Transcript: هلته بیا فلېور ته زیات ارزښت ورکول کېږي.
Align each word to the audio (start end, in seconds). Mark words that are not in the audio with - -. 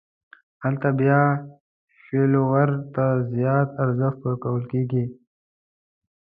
هلته 0.63 0.89
بیا 0.99 1.21
فلېور 2.01 2.69
ته 2.93 3.05
زیات 3.33 3.69
ارزښت 3.83 4.19
ورکول 4.23 4.61
کېږي. 4.71 5.05